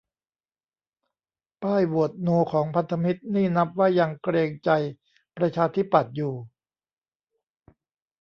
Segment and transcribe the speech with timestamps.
[1.63, 4.69] ป้ายโหวตโนของพันธมิตรนี่นับว่ายังเกรงใจ
[5.37, 6.33] ประชาธิปัตย์อยู่